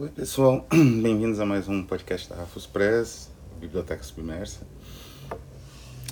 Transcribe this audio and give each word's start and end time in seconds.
Oi, 0.00 0.08
pessoal, 0.08 0.66
bem-vindos 0.72 1.40
a 1.40 1.44
mais 1.44 1.68
um 1.68 1.82
podcast 1.82 2.26
da 2.30 2.36
Rafus 2.36 2.66
Press, 2.66 3.30
Biblioteca 3.60 4.02
Submersa. 4.02 4.66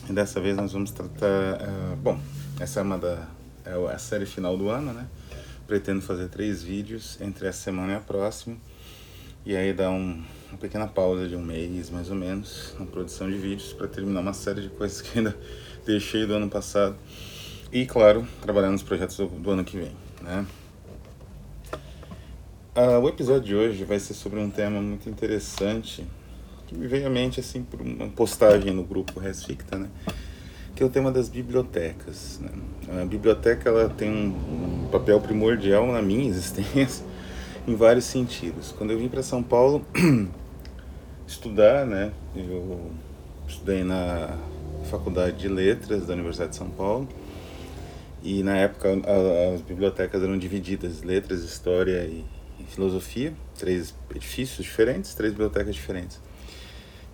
E 0.07 0.12
dessa 0.12 0.38
vez 0.42 0.54
nós 0.54 0.75
vamos 0.75 0.91
tratar. 0.91 1.56
Uh, 1.62 1.96
bom, 1.96 2.21
essa 2.61 2.80
é 2.80 2.82
uma 2.82 2.98
da. 2.98 3.27
É 3.64 3.72
a 3.90 3.96
série 3.96 4.27
final 4.27 4.59
do 4.59 4.69
ano, 4.69 4.93
né? 4.93 5.09
Pretendo 5.66 6.03
fazer 6.03 6.29
três 6.29 6.62
vídeos 6.62 7.19
entre 7.19 7.46
essa 7.46 7.62
semana 7.62 7.95
e 7.95 7.96
a 7.96 8.01
próxima. 8.01 8.59
E 9.46 9.56
aí 9.56 9.72
dar 9.72 9.88
um, 9.88 10.22
uma 10.50 10.58
pequena 10.60 10.86
pausa 10.86 11.26
de 11.26 11.34
um 11.34 11.42
mês, 11.42 11.88
mais 11.88 12.10
ou 12.10 12.16
menos, 12.16 12.74
na 12.78 12.84
produção 12.84 13.30
de 13.30 13.38
vídeos, 13.38 13.72
para 13.72 13.88
terminar 13.88 14.20
uma 14.20 14.34
série 14.34 14.60
de 14.60 14.68
coisas 14.68 15.00
que 15.00 15.16
ainda 15.16 15.34
deixei 15.86 16.27
do 16.27 16.34
ano 16.34 16.50
passado. 16.50 16.95
E, 17.73 17.86
claro, 17.86 18.28
trabalhar 18.42 18.70
nos 18.70 18.82
projetos 18.82 19.16
do, 19.16 19.28
do 19.28 19.50
ano 19.50 19.64
que 19.64 19.78
vem, 19.78 19.96
né? 20.20 20.45
Uh, 22.77 23.00
o 23.02 23.09
episódio 23.09 23.42
de 23.42 23.55
hoje 23.56 23.84
vai 23.84 23.98
ser 23.98 24.14
sobre 24.14 24.38
um 24.38 24.51
tema 24.51 24.80
muito 24.80 25.09
interessante 25.09 26.06
que 26.69 26.77
me 26.77 26.87
veio 26.87 27.06
à 27.06 27.10
mente 27.10 27.41
assim 27.41 27.62
por 27.62 27.80
uma 27.80 28.09
postagem 28.09 28.73
no 28.73 28.84
grupo 28.84 29.19
Resficta, 29.19 29.79
né? 29.79 29.88
Que 30.77 30.83
é 30.83 30.87
o 30.87 30.91
tema 30.91 31.10
das 31.10 31.29
bibliotecas. 31.29 32.38
Né? 32.41 33.02
A 33.02 33.05
biblioteca 33.05 33.69
ela 33.69 33.88
tem 33.88 34.10
um, 34.10 34.84
um 34.84 34.88
papel 34.93 35.19
primordial 35.19 35.91
na 35.91 36.02
minha 36.02 36.29
existência 36.29 37.05
em 37.66 37.74
vários 37.74 38.05
sentidos. 38.05 38.73
Quando 38.77 38.93
eu 38.93 38.98
vim 38.98 39.09
para 39.09 39.23
São 39.23 39.43
Paulo 39.43 39.85
estudar, 41.27 41.87
né? 41.87 42.12
Eu 42.37 42.91
estudei 43.48 43.82
na 43.82 44.37
Faculdade 44.91 45.38
de 45.38 45.48
Letras 45.48 46.07
da 46.07 46.12
Universidade 46.12 46.51
de 46.51 46.57
São 46.57 46.69
Paulo. 46.69 47.09
E 48.23 48.43
na 48.43 48.57
época 48.57 48.91
as 49.55 49.62
bibliotecas 49.62 50.23
eram 50.23 50.38
divididas, 50.38 51.02
letras, 51.02 51.43
história 51.43 52.05
e 52.05 52.24
filosofia, 52.65 53.33
três 53.57 53.95
edifícios 54.15 54.65
diferentes, 54.65 55.15
três 55.15 55.33
bibliotecas 55.33 55.75
diferentes. 55.75 56.21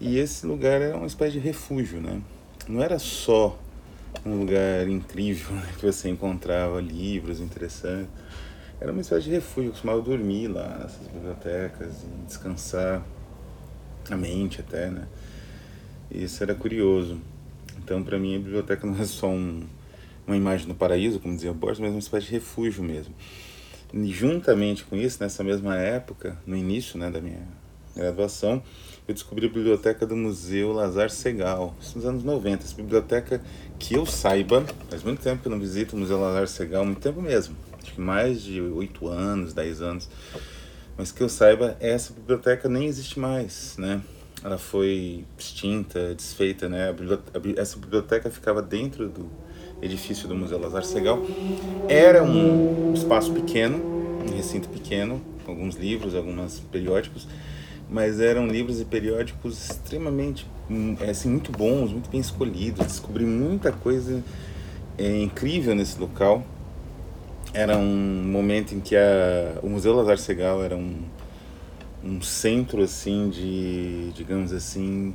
E 0.00 0.18
esse 0.18 0.46
lugar 0.46 0.80
era 0.80 0.96
uma 0.96 1.06
espécie 1.06 1.32
de 1.32 1.38
refúgio, 1.38 2.00
né? 2.00 2.20
Não 2.68 2.82
era 2.82 2.98
só 2.98 3.58
um 4.24 4.38
lugar 4.38 4.88
incrível 4.88 5.54
né, 5.54 5.68
que 5.78 5.84
você 5.84 6.08
encontrava 6.08 6.80
livros 6.80 7.40
interessantes. 7.40 8.10
Era 8.80 8.90
uma 8.90 9.00
espécie 9.00 9.24
de 9.24 9.30
refúgio, 9.30 9.68
eu 9.68 9.72
costumava 9.72 10.00
dormir 10.00 10.48
lá 10.48 10.78
nessas 10.78 11.06
bibliotecas 11.06 12.02
e 12.02 12.26
descansar 12.26 13.02
a 14.10 14.16
mente 14.16 14.60
até, 14.60 14.90
né? 14.90 15.06
Isso 16.10 16.42
era 16.42 16.54
curioso. 16.54 17.20
Então, 17.78 18.02
para 18.02 18.18
mim, 18.18 18.36
a 18.36 18.38
biblioteca 18.38 18.86
não 18.86 19.00
é 19.00 19.04
só 19.04 19.28
um, 19.28 19.62
uma 20.26 20.36
imagem 20.36 20.66
do 20.66 20.74
paraíso, 20.74 21.20
como 21.20 21.34
dizia 21.34 21.52
Borges, 21.52 21.80
mas 21.80 21.90
uma 21.90 21.98
espécie 21.98 22.26
de 22.26 22.32
refúgio 22.32 22.82
mesmo 22.82 23.14
juntamente 24.06 24.84
com 24.84 24.96
isso, 24.96 25.22
nessa 25.22 25.44
mesma 25.44 25.76
época, 25.76 26.36
no 26.46 26.56
início 26.56 26.98
né, 26.98 27.10
da 27.10 27.20
minha 27.20 27.46
graduação, 27.94 28.62
eu 29.06 29.14
descobri 29.14 29.46
a 29.46 29.48
biblioteca 29.48 30.04
do 30.06 30.16
Museu 30.16 30.72
Lazar 30.72 31.10
Segal, 31.10 31.76
isso 31.80 31.96
nos 31.96 32.06
anos 32.06 32.24
90. 32.24 32.64
Essa 32.64 32.74
biblioteca 32.74 33.40
que 33.78 33.94
eu 33.94 34.04
saiba, 34.04 34.64
faz 34.88 35.02
muito 35.02 35.20
tempo 35.20 35.42
que 35.42 35.48
eu 35.48 35.52
não 35.52 35.60
visito 35.60 35.94
o 35.94 35.98
Museu 35.98 36.18
Lazar 36.18 36.48
Segal, 36.48 36.84
muito 36.84 37.00
tempo 37.00 37.22
mesmo, 37.22 37.54
acho 37.80 37.92
que 37.92 38.00
mais 38.00 38.42
de 38.42 38.60
8 38.60 39.06
anos, 39.06 39.52
10 39.52 39.82
anos. 39.82 40.08
Mas 40.96 41.12
que 41.12 41.22
eu 41.22 41.28
saiba, 41.28 41.76
essa 41.80 42.12
biblioteca 42.12 42.68
nem 42.68 42.86
existe 42.86 43.18
mais, 43.18 43.76
né? 43.78 44.00
Ela 44.42 44.58
foi 44.58 45.24
extinta, 45.38 46.14
desfeita, 46.14 46.68
né? 46.68 46.92
Biblioteca, 46.92 47.60
essa 47.60 47.78
biblioteca 47.78 48.30
ficava 48.30 48.62
dentro 48.62 49.08
do 49.08 49.30
edifício 49.82 50.28
do 50.28 50.34
Museu 50.34 50.58
Lazar 50.58 50.84
Segal. 50.84 51.20
Era 51.88 52.22
um 52.22 52.92
espaço 52.94 53.32
pequeno, 53.32 53.78
um 54.28 54.36
recinto 54.36 54.68
pequeno, 54.68 55.20
alguns 55.46 55.76
livros, 55.76 56.14
alguns 56.14 56.60
periódicos, 56.72 57.26
mas 57.88 58.20
eram 58.20 58.46
livros 58.46 58.80
e 58.80 58.84
periódicos 58.84 59.70
extremamente, 59.70 60.46
hum, 60.70 60.96
assim, 61.08 61.28
muito 61.28 61.52
bons, 61.52 61.92
muito 61.92 62.10
bem 62.10 62.20
escolhidos. 62.20 62.86
Descobri 62.86 63.24
muita 63.24 63.72
coisa 63.72 64.22
é, 64.96 65.22
incrível 65.22 65.74
nesse 65.74 66.00
local. 66.00 66.42
Era 67.52 67.76
um 67.76 68.24
momento 68.24 68.74
em 68.74 68.80
que 68.80 68.96
a, 68.96 69.58
o 69.62 69.68
Museu 69.68 69.94
Lazar 69.94 70.18
Segal 70.18 70.64
era 70.64 70.76
um, 70.76 71.02
um 72.02 72.20
centro 72.20 72.82
assim 72.82 73.28
de, 73.28 74.10
digamos 74.12 74.52
assim, 74.52 75.14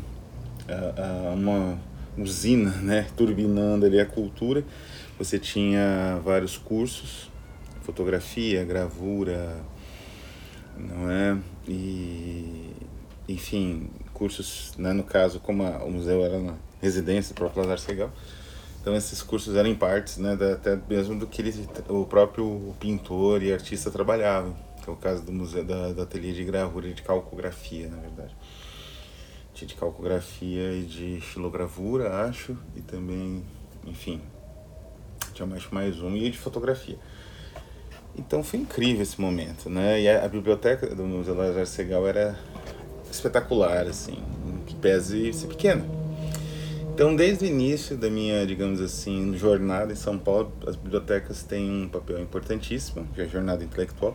uma 1.34 1.78
usina, 2.22 2.72
né, 2.82 3.08
turbinando 3.16 3.86
ali 3.86 4.00
a 4.00 4.06
cultura. 4.06 4.64
Você 5.18 5.38
tinha 5.38 6.20
vários 6.24 6.58
cursos, 6.58 7.30
fotografia, 7.82 8.64
gravura, 8.64 9.58
não 10.78 11.10
é? 11.10 11.38
E, 11.68 12.72
enfim, 13.28 13.90
cursos, 14.14 14.74
né, 14.78 14.94
no 14.94 15.04
caso, 15.04 15.40
como 15.40 15.64
a, 15.64 15.84
o 15.84 15.92
museu 15.92 16.24
era 16.24 16.40
na 16.40 16.56
residência 16.82 17.34
do 17.34 17.38
próprio 17.38 17.64
Lazar 17.64 17.80
Segal, 17.80 18.12
então 18.82 18.96
esses 18.96 19.22
cursos 19.22 19.56
eram 19.56 19.70
em 19.70 19.76
partes, 19.76 20.18
né, 20.18 20.36
da, 20.36 20.54
até 20.54 20.80
mesmo 20.90 21.20
do 21.20 21.28
que 21.28 21.42
ele, 21.42 21.68
o 21.90 22.06
próprio 22.06 22.74
pintor 22.80 23.44
e 23.44 23.52
artista 23.52 23.92
trabalhavam, 23.92 24.56
que 24.82 24.90
é 24.90 24.94
o 24.94 24.96
caso 24.96 25.22
do 25.24 25.34
museu 25.34 25.66
da, 25.66 25.92
da 25.92 26.04
ateliê 26.04 26.32
de 26.32 26.46
gravura 26.46 26.88
e 26.88 26.94
de 26.94 27.02
calcografia, 27.02 27.90
na 27.90 27.98
verdade 27.98 28.34
de 29.66 29.76
calcografia 29.76 30.74
e 30.74 30.84
de 30.84 31.22
xilogravura, 31.22 32.26
acho, 32.26 32.58
e 32.76 32.82
também, 32.82 33.44
enfim, 33.86 34.22
tinha 35.34 35.46
mais, 35.46 35.68
mais 35.72 36.00
um, 36.02 36.16
e 36.16 36.30
de 36.30 36.38
fotografia. 36.38 36.98
Então 38.18 38.44
foi 38.44 38.60
incrível 38.60 39.02
esse 39.02 39.20
momento, 39.20 39.70
né? 39.70 40.02
E 40.02 40.10
a, 40.10 40.26
a 40.26 40.28
biblioteca 40.28 40.94
do 40.94 41.04
Museu 41.04 41.36
Lazar 41.36 41.66
Segal 41.66 42.08
era 42.08 42.38
espetacular, 43.10 43.88
assim, 43.88 44.18
que 44.66 44.76
pese 44.76 45.32
ser 45.34 45.48
pequena. 45.48 45.86
Então, 46.94 47.16
desde 47.16 47.46
o 47.46 47.48
início 47.48 47.96
da 47.96 48.10
minha, 48.10 48.46
digamos 48.46 48.82
assim, 48.82 49.34
jornada 49.38 49.94
em 49.94 49.96
São 49.96 50.18
Paulo, 50.18 50.52
as 50.68 50.76
bibliotecas 50.76 51.44
têm 51.44 51.84
um 51.84 51.88
papel 51.88 52.20
importantíssimo, 52.20 53.08
que 53.16 53.22
é 53.22 53.24
a 53.24 53.28
jornada 53.28 53.64
intelectual. 53.64 54.14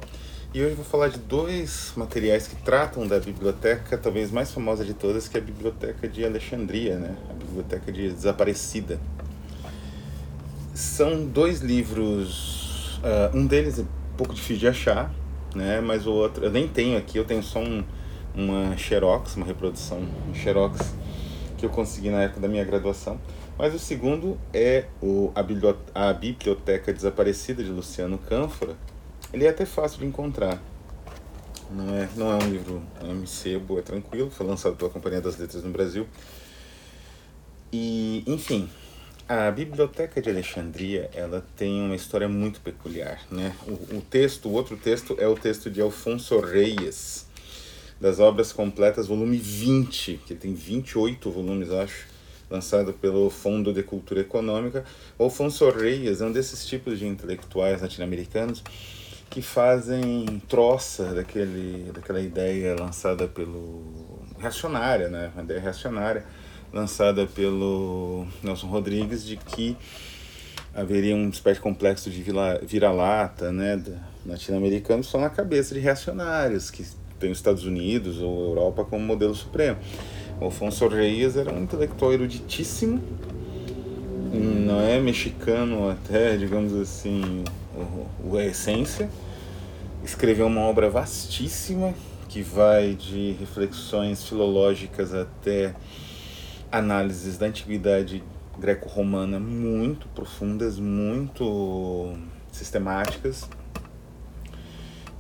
E 0.55 0.61
hoje 0.61 0.71
eu 0.71 0.77
vou 0.77 0.85
falar 0.85 1.09
de 1.09 1.19
dois 1.19 1.93
materiais 1.97 2.47
que 2.47 2.55
tratam 2.55 3.09
da 3.09 3.19
biblioteca, 3.19 3.99
talvez 3.99 4.31
mais 4.31 4.53
famosa 4.53 4.85
de 4.85 4.95
todas, 4.95 5.27
que 5.27 5.37
é 5.37 5.41
a 5.41 5.43
Biblioteca 5.43 6.07
de 6.07 6.25
Alexandria, 6.25 6.97
né? 6.97 7.17
a 7.29 7.33
Biblioteca 7.33 7.91
de 7.91 8.09
Desaparecida. 8.13 9.01
São 10.73 11.27
dois 11.27 11.61
livros, 11.61 12.99
uh, 12.99 13.37
um 13.37 13.45
deles 13.49 13.81
é 13.81 13.83
um 13.83 13.87
pouco 14.17 14.33
difícil 14.33 14.59
de 14.59 14.69
achar, 14.69 15.13
né? 15.57 15.81
mas 15.81 16.07
o 16.07 16.13
outro 16.13 16.45
eu 16.45 16.53
nem 16.53 16.69
tenho 16.69 16.97
aqui, 16.97 17.19
eu 17.19 17.25
tenho 17.25 17.43
só 17.43 17.59
um, 17.59 17.83
uma 18.33 18.77
xerox, 18.77 19.35
uma 19.35 19.47
reprodução 19.47 20.07
um 20.31 20.35
xerox 20.37 20.95
que 21.59 21.67
eu 21.67 21.71
consegui 21.71 22.11
na 22.11 22.23
época 22.23 22.39
da 22.39 22.47
minha 22.47 22.63
graduação. 22.63 23.19
Mas 23.59 23.75
o 23.75 23.79
segundo 23.81 24.39
é 24.53 24.85
o, 25.03 25.33
a, 25.35 25.43
Biblioteca, 25.43 25.91
a 25.93 26.13
Biblioteca 26.13 26.93
Desaparecida 26.93 27.61
de 27.65 27.71
Luciano 27.71 28.19
Cânfora, 28.19 28.77
ele 29.35 29.47
é 29.47 29.49
até 29.49 29.67
fácil 29.67 29.99
de 29.99 30.07
encontrar. 30.07 30.63
Não 31.69 31.93
é, 31.93 32.09
não 32.17 32.31
é 32.31 32.45
um 32.45 32.49
livro 32.49 32.83
boa, 33.67 33.81
é 33.81 33.83
tranquilo. 33.83 34.31
Foi 34.31 34.47
lançado 34.47 34.77
pela 34.77 34.89
Companhia 34.89 35.21
das 35.21 35.37
Letras 35.37 35.65
no 35.65 35.71
Brasil. 35.71 36.07
E, 37.73 38.23
enfim, 38.29 38.71
a 39.29 39.51
Biblioteca 39.51 40.23
de 40.23 40.31
Alexandria, 40.31 41.11
ela 41.13 41.45
tem 41.57 41.83
uma 41.83 41.97
história 41.97 42.29
muito 42.29 42.61
peculiar, 42.61 43.21
né? 43.29 43.57
O, 43.67 43.97
o 43.97 44.01
texto, 44.09 44.49
o 44.49 44.53
outro 44.53 44.77
texto 44.77 45.17
é 45.19 45.27
o 45.27 45.35
texto 45.35 45.69
de 45.69 45.81
Alfonso 45.81 46.39
Reyes, 46.39 47.27
das 48.01 48.21
Obras 48.21 48.53
Completas, 48.53 49.09
volume 49.09 49.37
20, 49.37 50.21
que 50.25 50.37
tem 50.37 50.55
28 50.55 51.29
volumes, 51.29 51.73
acho, 51.73 52.07
lançado 52.49 52.93
pelo 52.93 53.29
Fundo 53.31 53.73
de 53.73 53.83
Cultura 53.83 54.21
Econômica. 54.21 54.85
Alfonso 55.19 55.69
Reyes 55.71 56.21
é 56.21 56.25
um 56.25 56.31
desses 56.31 56.65
tipos 56.65 57.01
de 57.01 57.07
intelectuais 57.09 57.83
latino-americanos 57.83 58.63
que 59.35 59.43
fazem 59.43 60.41
troça 60.49 61.13
daquele, 61.13 61.91
daquela 61.93 62.21
ideia 62.21 62.77
lançada 62.79 63.27
pelo 63.27 63.83
reacionária, 64.39 65.09
né? 65.09 65.33
Uma 65.35 65.43
ideia 65.43 65.59
reacionária 65.59 66.25
lançada 66.73 67.27
pelo 67.27 68.29
Nelson 68.45 68.69
Rodrigues 68.69 69.27
de 69.27 69.37
que 69.37 69.77
haveria 70.73 71.17
um 71.17 71.29
espécie 71.31 71.57
de 71.57 71.63
complexo 71.63 72.11
de 72.11 72.25
vira-lata, 72.63 73.51
né, 73.51 73.83
latino-americano 74.25 75.03
só 75.03 75.19
na 75.19 75.31
cabeça 75.31 75.75
de 75.75 75.81
reacionários 75.81 76.71
que 76.71 76.85
tem 77.19 77.33
os 77.33 77.39
Estados 77.39 77.65
Unidos 77.65 78.21
ou 78.21 78.51
Europa 78.51 78.85
como 78.85 79.05
modelo 79.05 79.35
supremo. 79.35 79.79
O 80.41 80.45
Alfonso 80.45 80.87
Reyes 80.87 81.37
era 81.37 81.53
um 81.53 81.65
intelectual 81.65 82.13
eruditíssimo, 82.13 83.03
não 84.33 84.81
é 84.81 85.01
mexicano 85.01 85.91
até, 85.91 86.37
digamos 86.37 86.73
assim, 86.73 87.45
o, 87.75 88.31
o 88.31 88.37
a 88.37 88.45
essência, 88.45 89.09
escreveu 90.05 90.47
uma 90.47 90.61
obra 90.61 90.91
vastíssima 90.91 91.95
que 92.29 92.43
vai 92.43 92.95
de 92.95 93.33
reflexões 93.33 94.25
filológicas 94.25 95.15
até 95.15 95.75
análises 96.71 97.39
da 97.39 97.47
antiguidade 97.47 98.23
greco-romana 98.59 99.41
muito 99.41 100.07
profundas, 100.09 100.79
muito 100.79 102.15
sistemáticas. 102.53 103.49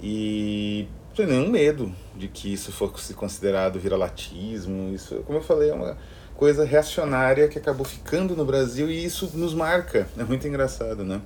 E 0.02 0.86
sem 1.16 1.26
nenhum 1.26 1.48
medo 1.48 1.92
de 2.16 2.28
que 2.28 2.52
isso 2.52 2.72
fosse 2.72 3.14
considerado 3.14 3.78
viralatismo. 3.78 4.92
Isso, 4.92 5.22
como 5.26 5.38
eu 5.38 5.42
falei, 5.42 5.70
é 5.70 5.75
uma 5.75 5.96
coisa 6.34 6.64
reacionária 6.64 7.48
que 7.48 7.58
acabou 7.58 7.86
ficando 7.86 8.36
no 8.36 8.44
Brasil 8.44 8.90
e 8.90 9.04
isso 9.04 9.31
nos 9.34 9.54
marca. 9.54 10.08
É 10.19 10.25
muito 10.25 10.46
engraçado, 10.46 11.04
né? 11.04 11.22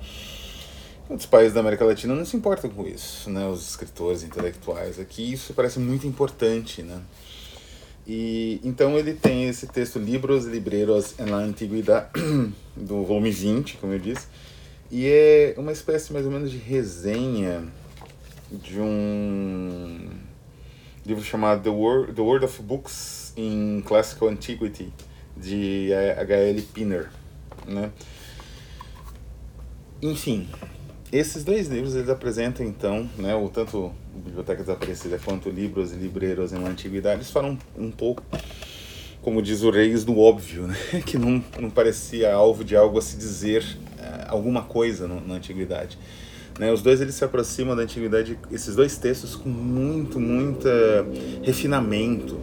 Outros 1.08 1.26
países 1.26 1.54
da 1.54 1.60
América 1.60 1.84
Latina 1.84 2.14
não 2.14 2.24
se 2.24 2.36
importam 2.36 2.68
com 2.68 2.86
isso, 2.86 3.30
né? 3.30 3.46
Os 3.46 3.70
escritores 3.70 4.22
intelectuais 4.22 5.00
aqui, 5.00 5.32
isso 5.32 5.54
parece 5.54 5.78
muito 5.78 6.06
importante, 6.06 6.82
né? 6.82 7.00
E 8.06 8.60
então 8.62 8.98
ele 8.98 9.14
tem 9.14 9.48
esse 9.48 9.66
texto 9.66 9.98
Libros 9.98 10.44
Libreros 10.44 11.14
en 11.18 11.30
la 11.30 11.46
do 12.76 13.04
volume 13.04 13.30
20, 13.30 13.78
como 13.78 13.92
eu 13.92 13.98
disse, 13.98 14.26
e 14.90 15.06
é 15.06 15.54
uma 15.56 15.72
espécie 15.72 16.12
mais 16.12 16.24
ou 16.24 16.32
menos 16.32 16.50
de 16.50 16.58
resenha 16.58 17.66
de 18.50 18.80
um 18.80 20.10
livro 21.04 21.22
chamado 21.22 21.62
The 21.62 21.70
World, 21.70 22.12
The 22.14 22.22
World 22.22 22.44
of 22.44 22.62
Books 22.62 23.32
in 23.36 23.82
Classical 23.84 24.28
Antiquity, 24.28 24.92
de 25.36 25.90
H.L. 25.92 26.62
Pinner, 26.62 27.10
né? 27.66 27.90
Enfim, 30.00 30.48
esses 31.10 31.42
dois 31.42 31.68
livros 31.68 31.94
eles 31.94 32.08
apresentam 32.08 32.66
então, 32.66 33.08
né, 33.16 33.34
o 33.34 33.48
tanto 33.48 33.92
Biblioteca 34.14 34.62
Desaparecida 34.62 35.18
quanto 35.24 35.48
Livros 35.48 35.92
e 35.92 35.96
Libreiros 35.96 36.52
na 36.52 36.68
Antiguidade, 36.68 37.16
eles 37.16 37.30
falam 37.30 37.58
um 37.76 37.90
pouco, 37.90 38.22
como 39.22 39.40
diz 39.40 39.62
o 39.62 39.70
Reis, 39.70 40.04
do 40.04 40.18
óbvio, 40.18 40.66
né, 40.66 40.76
que 41.06 41.16
não, 41.16 41.42
não 41.58 41.70
parecia 41.70 42.32
alvo 42.32 42.62
de 42.62 42.76
algo 42.76 42.98
a 42.98 43.02
se 43.02 43.16
dizer 43.16 43.62
uh, 43.98 44.26
alguma 44.28 44.62
coisa 44.62 45.08
no, 45.08 45.26
na 45.26 45.34
Antiguidade. 45.34 45.98
Né, 46.58 46.72
os 46.72 46.82
dois 46.82 47.00
eles 47.00 47.14
se 47.14 47.24
aproximam 47.24 47.74
da 47.74 47.82
Antiguidade, 47.82 48.38
esses 48.50 48.74
dois 48.74 48.98
textos 48.98 49.34
com 49.34 49.48
muito, 49.48 50.18
muito 50.20 50.68
refinamento. 51.42 52.38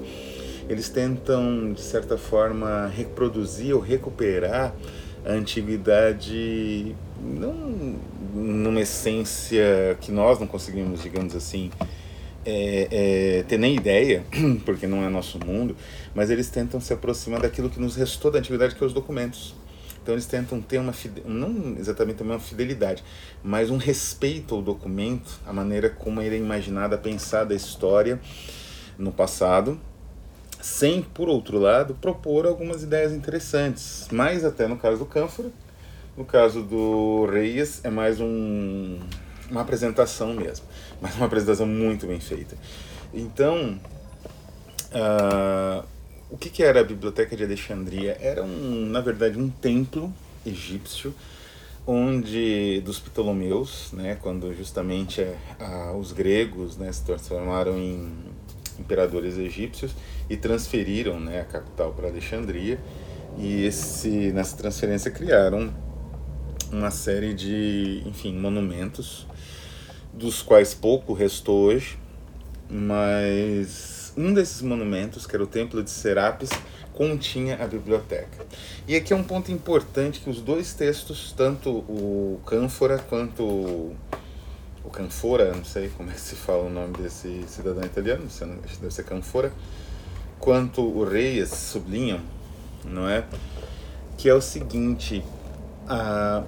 Eles 0.68 0.90
tentam, 0.90 1.74
de 1.74 1.82
certa 1.82 2.18
forma, 2.18 2.88
reproduzir 2.88 3.76
ou 3.76 3.82
recuperar 3.82 4.74
a 5.26 5.32
antiguidade 5.32 6.96
não 7.20 7.98
numa 8.34 8.82
essência 8.82 9.98
que 10.02 10.12
nós 10.12 10.40
não 10.40 10.46
conseguimos, 10.46 11.02
digamos 11.02 11.36
assim, 11.36 11.72
é, 12.46 12.88
é, 13.40 13.44
ter 13.44 13.58
nem 13.58 13.76
ideia, 13.76 14.24
porque 14.66 14.86
não 14.86 15.04
é 15.04 15.10
nosso 15.10 15.40
mundo, 15.44 15.76
mas 16.14 16.30
eles 16.30 16.50
tentam 16.50 16.80
se 16.80 16.94
aproximar 16.94 17.42
daquilo 17.42 17.70
que 17.70 17.80
nos 17.80 17.96
restou 17.96 18.30
da 18.30 18.40
antiguidade, 18.40 18.76
que 18.76 18.84
é 18.84 18.88
os 18.88 18.94
documentos. 18.94 19.56
Então 20.04 20.14
eles 20.14 20.28
tentam 20.28 20.62
ter 20.62 20.78
uma, 20.78 20.94
não 21.26 21.76
exatamente 21.80 22.22
uma 22.22 22.40
fidelidade, 22.40 23.04
mas 23.44 23.72
um 23.72 23.78
respeito 23.78 24.54
ao 24.54 24.62
documento, 24.62 25.40
a 25.48 25.52
maneira 25.52 25.90
como 25.90 26.22
ele 26.22 26.36
é 26.36 26.38
imaginada, 26.38 26.96
pensada 26.96 27.56
a 27.56 27.58
história 27.58 28.20
no 29.00 29.12
passado, 29.12 29.80
sem, 30.62 31.02
por 31.02 31.30
outro 31.30 31.60
lado, 31.60 31.96
propor 31.96 32.46
algumas 32.46 32.84
ideias 32.84 33.12
interessantes, 33.12 34.08
mais 34.12 34.44
até 34.44 34.68
no 34.68 34.78
caso 34.78 35.00
do 35.00 35.06
Cânfora, 35.06 35.52
no 36.18 36.26
caso 36.26 36.62
do 36.62 37.26
Reis, 37.26 37.82
é 37.84 37.90
mais 37.90 38.20
um, 38.20 39.00
uma 39.50 39.62
apresentação 39.62 40.34
mesmo, 40.34 40.66
mas 41.02 41.16
uma 41.16 41.26
apresentação 41.26 41.68
muito 41.68 42.08
bem 42.08 42.20
feita. 42.20 42.58
Então, 43.14 43.80
uh, 44.92 45.86
o 46.30 46.38
que, 46.38 46.50
que 46.50 46.64
era 46.64 46.82
a 46.82 46.84
Biblioteca 46.84 47.36
de 47.36 47.44
Alexandria? 47.44 48.18
Era, 48.20 48.44
um, 48.44 48.86
na 48.88 49.02
verdade, 49.02 49.38
um 49.38 49.50
templo 49.50 50.14
egípcio 50.46 51.14
onde 51.88 52.82
dos 52.82 53.00
Ptolomeus, 53.00 53.92
né, 53.94 54.18
quando 54.20 54.54
justamente 54.56 55.22
uh, 55.22 55.96
os 55.98 56.12
gregos 56.12 56.78
né, 56.78 56.92
se 56.92 57.04
transformaram 57.04 57.78
em 57.78 58.12
imperadores 58.80 59.38
egípcios 59.38 59.96
e 60.30 60.38
transferiram 60.38 61.20
né, 61.20 61.42
a 61.42 61.46
capital 61.46 61.94
para 61.94 62.08
Alexandria 62.08 62.80
e 63.38 63.66
esse 63.66 64.32
nessa 64.32 64.56
transferência 64.56 65.12
criaram 65.12 65.74
uma 66.72 66.92
série 66.92 67.34
de, 67.34 68.02
enfim, 68.06 68.34
monumentos, 68.34 69.28
dos 70.14 70.42
quais 70.42 70.74
pouco 70.74 71.14
restou 71.14 71.66
hoje, 71.66 71.98
mas 72.70 74.14
um 74.18 74.34
desses 74.34 74.62
monumentos, 74.62 75.28
que 75.28 75.36
era 75.36 75.44
o 75.44 75.48
Templo 75.48 75.84
de 75.84 75.90
Serapis, 75.90 76.50
continha 76.94 77.62
a 77.62 77.68
biblioteca. 77.68 78.46
E 78.88 78.96
aqui 78.96 79.12
é 79.12 79.16
um 79.16 79.24
ponto 79.24 79.52
importante 79.52 80.22
que 80.22 80.30
os 80.30 80.42
dois 80.42 80.74
textos, 80.74 81.34
tanto 81.36 81.70
o 81.70 82.40
Cânfora 82.46 82.98
quanto 82.98 83.92
o 84.86 84.90
Canfora, 84.90 85.54
não 85.54 85.66
sei 85.66 85.90
como 85.90 86.12
é 86.12 86.14
que 86.14 86.22
se 86.22 86.36
fala 86.36 86.64
o 86.64 86.70
nome 86.70 86.94
desse 86.94 87.44
cidadão 87.48 87.84
italiano, 87.84 88.28
deve 88.80 88.94
ser 88.94 89.04
Canfora, 89.04 89.52
quanto 90.40 90.82
o 90.82 91.04
Reis 91.04 91.50
sublinham, 91.50 92.22
não 92.84 93.10
é? 93.10 93.26
Que 94.18 94.30
é 94.30 94.34
o 94.34 94.42
seguinte, 94.42 95.24
a, 95.88 96.44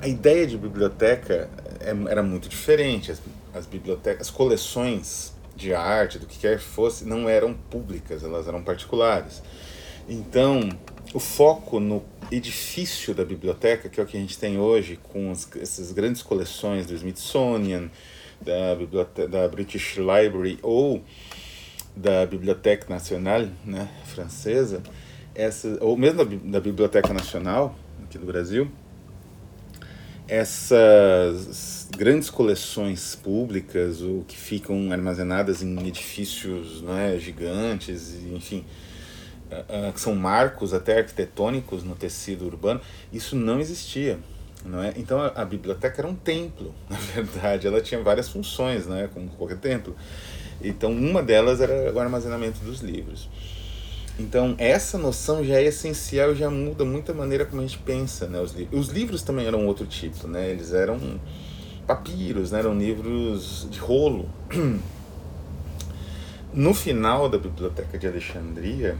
a 0.00 0.08
ideia 0.08 0.46
de 0.46 0.56
biblioteca 0.56 1.48
é, 1.80 1.94
era 2.10 2.22
muito 2.22 2.48
diferente. 2.48 3.12
As, 3.12 3.20
as 3.54 3.66
bibliotecas, 3.66 4.28
as 4.28 4.30
coleções 4.30 5.32
de 5.54 5.74
arte, 5.74 6.18
do 6.18 6.26
que 6.26 6.38
quer 6.38 6.58
que 6.58 6.64
fosse, 6.64 7.04
não 7.04 7.28
eram 7.28 7.54
públicas, 7.54 8.24
elas 8.24 8.48
eram 8.48 8.62
particulares. 8.62 9.42
Então, 10.08 10.68
o 11.12 11.20
foco 11.20 11.78
no 11.78 12.00
edifício 12.30 13.14
da 13.14 13.24
biblioteca, 13.24 13.88
que 13.88 14.00
é 14.00 14.02
o 14.02 14.06
que 14.06 14.16
a 14.16 14.20
gente 14.20 14.38
tem 14.38 14.58
hoje, 14.58 14.98
com 15.02 15.30
as, 15.30 15.48
essas 15.56 15.92
grandes 15.92 16.22
coleções 16.22 16.86
do 16.86 16.94
Smithsonian, 16.94 17.90
da, 18.40 18.74
biblioteca, 18.74 19.28
da 19.28 19.48
British 19.48 19.96
Library 19.96 20.58
ou 20.62 21.02
da 21.96 22.26
Biblioteca 22.26 22.86
Nacional 22.88 23.46
né, 23.64 23.88
francesa, 24.04 24.82
essa, 25.34 25.78
ou 25.80 25.96
mesmo 25.96 26.24
da, 26.24 26.36
da 26.52 26.60
Biblioteca 26.60 27.12
Nacional 27.12 27.76
aqui 28.04 28.18
do 28.18 28.26
Brasil, 28.26 28.70
essas 30.26 31.88
grandes 31.96 32.30
coleções 32.30 33.14
públicas, 33.14 34.00
ou 34.00 34.24
que 34.24 34.36
ficam 34.36 34.90
armazenadas 34.90 35.62
em 35.62 35.86
edifícios 35.86 36.80
né, 36.82 37.18
gigantes, 37.18 38.14
enfim, 38.32 38.64
que 39.92 40.00
são 40.00 40.14
marcos 40.14 40.72
até 40.74 40.98
arquitetônicos 40.98 41.82
no 41.84 41.94
tecido 41.94 42.46
urbano, 42.46 42.80
isso 43.12 43.36
não 43.36 43.60
existia. 43.60 44.18
Não 44.64 44.82
é? 44.82 44.94
Então 44.96 45.20
a, 45.20 45.44
biblioteca 45.44 46.00
era 46.00 46.08
um 46.08 46.14
templo, 46.14 46.74
na 46.88 46.96
verdade, 46.96 47.66
ela 47.66 47.82
tinha 47.82 48.02
várias 48.02 48.28
funções, 48.28 48.86
né, 48.86 49.10
como 49.12 49.28
qualquer 49.30 49.58
templo. 49.58 49.94
Então 50.62 50.90
uma 50.90 51.22
delas 51.22 51.60
era 51.60 51.92
o 51.92 51.98
armazenamento 51.98 52.60
dos 52.60 52.80
livros. 52.80 53.28
Então, 54.18 54.54
essa 54.58 54.96
noção 54.96 55.44
já 55.44 55.54
é 55.54 55.64
essencial 55.64 56.32
e 56.32 56.36
já 56.36 56.48
muda 56.48 56.84
muito 56.84 57.10
a 57.10 57.14
maneira 57.14 57.44
como 57.44 57.60
a 57.60 57.66
gente 57.66 57.78
pensa, 57.78 58.28
né, 58.28 58.40
os 58.40 58.52
livros. 58.52 58.80
Os 58.80 58.94
livros 58.94 59.22
também 59.22 59.44
eram 59.44 59.66
outro 59.66 59.86
tipo, 59.86 60.28
né? 60.28 60.50
Eles 60.50 60.72
eram 60.72 61.20
papiros, 61.84 62.52
né? 62.52 62.60
Eram 62.60 62.78
livros 62.78 63.66
de 63.70 63.78
rolo. 63.78 64.28
No 66.56 66.72
final 66.72 67.28
da 67.28 67.36
Biblioteca 67.36 67.98
de 67.98 68.06
Alexandria, 68.06 68.96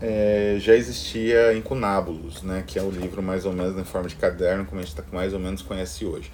é, 0.00 0.56
já 0.60 0.74
existia 0.74 1.54
Incunábulos, 1.54 2.42
né? 2.42 2.62
Que 2.66 2.78
é 2.78 2.82
o 2.82 2.90
livro 2.90 3.22
mais 3.22 3.44
ou 3.44 3.52
menos 3.52 3.76
em 3.76 3.84
forma 3.84 4.08
de 4.08 4.16
caderno, 4.16 4.64
como 4.64 4.80
a 4.80 4.84
gente 4.84 4.94
tá, 4.94 5.02
mais 5.12 5.32
ou 5.32 5.40
menos 5.40 5.62
conhece 5.62 6.04
hoje. 6.04 6.30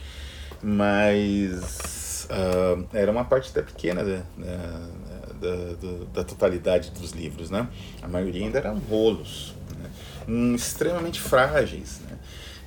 Mas 0.63 2.27
uh, 2.31 2.87
era 2.93 3.11
uma 3.11 3.25
parte 3.25 3.51
até 3.51 3.63
pequena 3.63 4.03
né, 4.03 4.23
da, 5.41 5.57
da, 5.75 6.05
da, 6.15 6.25
totalidade 6.25 6.91
dos 6.91 7.13
livros, 7.13 7.51
né? 7.51 7.69
A 8.03 8.09
maioria 8.09 8.45
ainda 8.45 8.59
eram 8.59 8.79
rolos, 8.79 9.55
né? 9.79 9.91
um, 10.29 10.55
extremamente 10.55 11.21
frágeis, 11.21 12.01
né? 12.09 12.19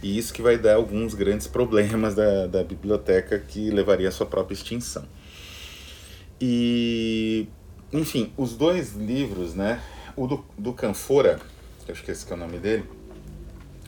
E 0.01 0.15
isso 0.17 0.31
que 0.31 0.43
vai 0.43 0.57
dar 0.57 0.75
alguns 0.75 1.15
grandes 1.15 1.47
problemas 1.47 2.13
da, 2.13 2.45
da 2.45 2.63
biblioteca 2.63 3.39
que 3.39 3.71
levaria 3.71 4.09
à 4.09 4.11
sua 4.11 4.27
própria 4.27 4.53
extinção. 4.53 5.05
E, 6.39 7.47
enfim, 7.91 8.31
os 8.37 8.55
dois 8.55 8.93
livros, 8.93 9.55
né? 9.55 9.81
O 10.17 10.27
do, 10.27 10.43
do 10.57 10.73
Canfora, 10.73 11.39
que 11.85 11.91
acho 11.91 12.03
que 12.03 12.11
é 12.11 12.33
o 12.33 12.37
nome 12.37 12.57
dele, 12.57 12.83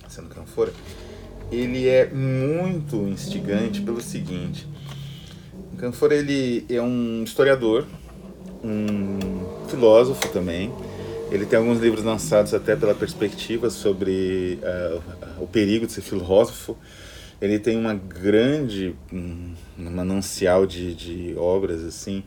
sendo 0.08 0.30
Canfora, 0.30 0.72
ele 1.52 1.90
é 1.90 2.06
muito 2.06 2.96
instigante 3.08 3.82
pelo 3.82 4.00
seguinte. 4.00 4.66
O 5.74 5.76
Canfora 5.76 6.16
ele 6.16 6.66
é 6.70 6.82
um 6.82 7.24
historiador 7.24 7.86
um 8.64 9.20
filósofo 9.68 10.28
também. 10.30 10.72
Ele 11.32 11.46
tem 11.46 11.60
alguns 11.60 11.80
livros 11.80 12.04
lançados 12.04 12.54
até 12.54 12.76
pela 12.76 12.96
perspectiva 12.96 13.70
sobre 13.70 14.60
uh, 14.64 15.44
o 15.44 15.48
perigo 15.48 15.86
de 15.86 15.94
ser 15.94 16.02
filósofo. 16.02 16.78
Ele 17.42 17.60
tem 17.60 17.78
uma 17.78 17.94
grande 17.94 18.96
um, 19.14 19.54
manancial 19.78 20.66
de, 20.66 20.94
de 20.94 21.36
obras 21.38 21.84
assim 21.84 22.24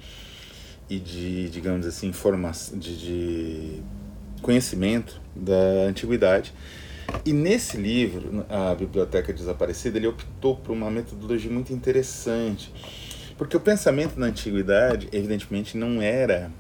e 0.97 1.01
de, 1.01 1.49
digamos 1.49 1.87
assim, 1.87 2.09
informação, 2.09 2.79
de, 2.79 2.99
de 2.99 3.83
conhecimento 4.43 5.21
da 5.35 5.89
antiguidade. 5.89 6.53
E 7.25 7.33
nesse 7.33 7.77
livro, 7.77 8.45
a 8.49 8.75
Biblioteca 8.75 9.33
Desaparecida, 9.33 9.99
ele 9.99 10.07
optou 10.07 10.57
por 10.57 10.73
uma 10.73 10.91
metodologia 10.91 11.51
muito 11.51 11.73
interessante 11.73 12.73
Porque 13.37 13.57
o 13.57 13.61
pensamento 13.61 14.19
na 14.19 14.27
antiguidade, 14.27 15.09
evidentemente, 15.13 15.77
não 15.77 16.01
era 16.01 16.51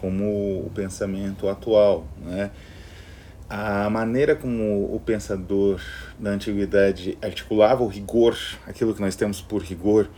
como 0.00 0.60
o 0.66 0.70
pensamento 0.74 1.48
atual, 1.48 2.06
né? 2.24 2.50
A 3.48 3.88
maneira 3.88 4.36
como 4.36 4.94
o 4.94 5.00
pensador 5.00 5.80
da 6.18 6.30
antiguidade 6.30 7.16
articulava 7.22 7.82
o 7.82 7.86
rigor, 7.86 8.36
aquilo 8.66 8.94
que 8.94 9.00
nós 9.00 9.16
temos 9.16 9.40
por 9.40 9.62
rigor, 9.62 10.08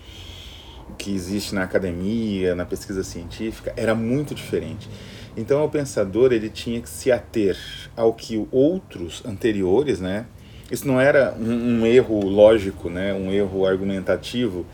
que 0.97 1.15
existe 1.15 1.55
na 1.55 1.63
academia, 1.63 2.55
na 2.55 2.65
pesquisa 2.65 3.03
científica, 3.03 3.73
era 3.77 3.95
muito 3.95 4.35
diferente. 4.35 4.89
Então 5.37 5.65
o 5.65 5.69
pensador 5.69 6.33
ele 6.33 6.49
tinha 6.49 6.81
que 6.81 6.89
se 6.89 7.11
ater 7.13 7.57
ao 7.97 8.13
que 8.13 8.47
outros 8.51 9.23
anteriores, 9.25 10.01
né? 10.01 10.27
Isso 10.71 10.87
não 10.87 11.01
era 11.01 11.35
um, 11.39 11.81
um 11.81 11.87
erro 11.87 12.25
lógico, 12.25 12.89
né? 12.89 13.13
Um 13.13 13.33
erro 13.33 13.67
argumentativo, 13.67 14.67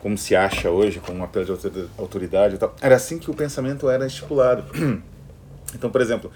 como 0.00 0.16
se 0.16 0.34
acha 0.34 0.70
hoje, 0.70 0.98
com 1.00 1.12
uma 1.12 1.26
apelo 1.26 1.44
de 1.44 1.88
autoridade 1.98 2.54
e 2.54 2.58
tal. 2.58 2.74
Era 2.80 2.96
assim 2.96 3.18
que 3.18 3.30
o 3.30 3.34
pensamento 3.34 3.88
era 3.88 4.06
estipulado. 4.06 4.64
Então, 5.74 5.88
por 5.88 6.02
exemplo, 6.02 6.30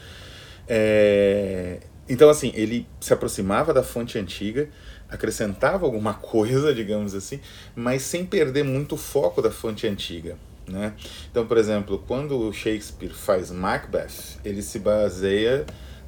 é... 0.66 1.80
então 2.08 2.30
assim 2.30 2.50
ele 2.54 2.86
se 2.98 3.12
aproximava 3.12 3.74
da 3.74 3.82
fonte 3.82 4.18
antiga 4.18 4.70
acrescentava 5.08 5.84
alguma 5.84 6.14
coisa, 6.14 6.72
digamos 6.74 7.14
assim, 7.14 7.40
mas 7.74 8.02
sem 8.02 8.24
perder 8.24 8.64
muito 8.64 8.94
o 8.94 8.98
foco 8.98 9.40
da 9.40 9.50
fonte 9.50 9.86
antiga. 9.86 10.36
Né? 10.68 10.94
Então, 11.30 11.46
por 11.46 11.58
exemplo, 11.58 12.02
quando 12.06 12.52
Shakespeare 12.52 13.12
faz 13.12 13.50
Macbeth, 13.50 14.40
ele 14.44 14.62
se 14.62 14.78
baseia 14.78 15.64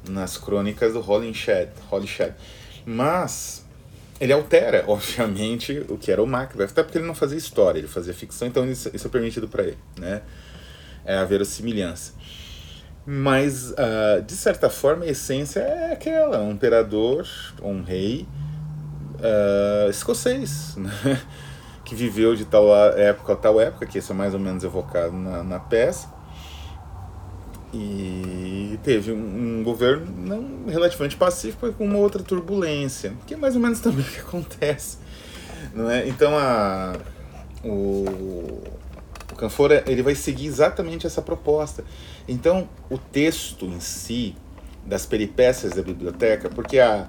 nas 0.07 0.37
crônicas 0.37 0.93
do 0.93 0.99
Holinshedh, 0.99 1.71
Holinshedh. 1.89 2.33
mas 2.85 3.65
ele 4.19 4.33
altera, 4.33 4.83
obviamente, 4.87 5.85
o 5.87 5.97
que 5.97 6.11
era 6.11 6.21
o 6.21 6.27
Macbeth, 6.27 6.65
até 6.65 6.83
porque 6.83 6.97
ele 6.97 7.07
não 7.07 7.15
fazia 7.15 7.37
história, 7.37 7.79
ele 7.79 7.87
fazia 7.87 8.13
ficção, 8.13 8.47
então 8.47 8.69
isso, 8.69 8.91
isso 8.93 9.07
é 9.07 9.09
permitido 9.09 9.47
para 9.47 9.63
ele, 9.63 9.77
né? 9.97 10.21
É 11.05 11.15
a 11.15 11.23
verossimilhança. 11.23 12.13
Mas, 13.05 13.71
uh, 13.71 14.21
de 14.25 14.33
certa 14.33 14.69
forma, 14.69 15.05
a 15.05 15.07
essência 15.07 15.61
é 15.61 15.93
aquela, 15.93 16.41
um 16.41 16.51
imperador, 16.51 17.27
um 17.63 17.81
rei, 17.81 18.27
uh, 19.19 19.89
escocês, 19.89 20.75
né? 20.77 20.91
que 21.85 21.95
viveu 21.95 22.35
de 22.35 22.45
tal 22.45 22.75
época 22.95 23.33
a 23.33 23.35
tal 23.35 23.59
época, 23.59 23.85
que 23.85 23.97
isso 23.97 24.11
é 24.11 24.15
mais 24.15 24.33
ou 24.33 24.39
menos 24.39 24.63
evocado 24.63 25.11
na, 25.11 25.43
na 25.43 25.59
peça, 25.59 26.07
e 27.73 28.79
teve 28.83 29.11
um, 29.11 29.59
um, 29.59 29.63
governo 29.63 30.05
não 30.17 30.65
relativamente 30.67 31.15
pacífico, 31.15 31.71
com 31.73 31.85
uma 31.85 31.97
outra 31.97 32.21
turbulência, 32.23 33.13
que 33.27 33.33
é 33.33 33.37
mais 33.37 33.55
ou 33.55 33.61
menos 33.61 33.79
também 33.81 34.01
o 34.01 34.09
que 34.09 34.19
acontece. 34.19 34.97
Não 35.73 35.89
é? 35.89 36.07
Então 36.07 36.37
a, 36.37 36.95
o, 37.63 38.61
o 39.31 39.35
Canfora 39.35 39.83
ele 39.87 40.01
vai 40.01 40.15
seguir 40.15 40.47
exatamente 40.47 41.05
essa 41.05 41.21
proposta. 41.21 41.83
Então 42.27 42.67
o 42.89 42.97
texto 42.97 43.65
em 43.65 43.79
si, 43.79 44.35
das 44.85 45.05
peripécias 45.05 45.73
da 45.73 45.81
biblioteca, 45.81 46.49
porque 46.49 46.79
a, 46.79 47.07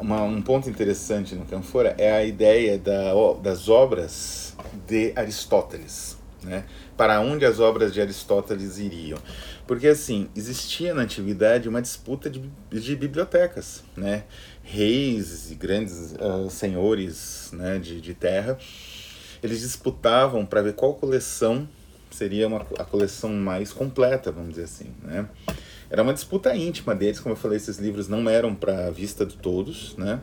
uma, 0.00 0.22
um 0.22 0.40
ponto 0.40 0.70
interessante 0.70 1.34
no 1.34 1.44
Canfora 1.44 1.94
é 1.98 2.12
a 2.12 2.24
ideia 2.24 2.78
da, 2.78 3.12
das 3.42 3.68
obras 3.68 4.54
de 4.86 5.12
Aristóteles, 5.16 6.16
né? 6.42 6.64
Para 6.96 7.20
onde 7.20 7.44
as 7.44 7.58
obras 7.58 7.92
de 7.92 8.00
Aristóteles 8.00 8.78
iriam? 8.78 9.18
Porque 9.66 9.88
assim 9.88 10.28
existia 10.36 10.94
na 10.94 11.02
antiguidade 11.02 11.68
uma 11.68 11.82
disputa 11.82 12.30
de, 12.30 12.40
de 12.70 12.96
bibliotecas, 12.96 13.82
né? 13.96 14.24
Reis 14.62 15.50
e 15.50 15.54
grandes 15.54 16.14
uh, 16.14 16.48
senhores, 16.48 17.50
né, 17.52 17.78
de, 17.78 18.00
de 18.00 18.14
terra, 18.14 18.58
eles 19.42 19.60
disputavam 19.60 20.44
para 20.46 20.62
ver 20.62 20.74
qual 20.74 20.94
coleção 20.94 21.68
seria 22.10 22.46
uma, 22.48 22.64
a 22.78 22.84
coleção 22.84 23.30
mais 23.30 23.72
completa, 23.72 24.32
vamos 24.32 24.50
dizer 24.50 24.64
assim, 24.64 24.92
né? 25.02 25.28
Era 25.88 26.02
uma 26.02 26.12
disputa 26.12 26.54
íntima 26.54 26.94
deles, 26.94 27.20
como 27.20 27.34
eu 27.34 27.36
falei, 27.38 27.56
esses 27.56 27.78
livros 27.78 28.08
não 28.08 28.28
eram 28.28 28.54
para 28.54 28.90
vista 28.90 29.24
de 29.24 29.36
todos, 29.36 29.96
né? 29.96 30.20